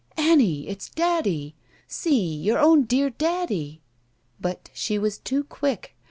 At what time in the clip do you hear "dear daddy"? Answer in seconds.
2.85-3.83